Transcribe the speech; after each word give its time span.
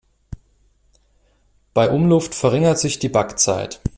Bei 1.75 1.91
Umluft 1.91 2.33
verringert 2.33 2.79
sich 2.79 2.97
die 2.97 3.07
Backzeit. 3.09 3.79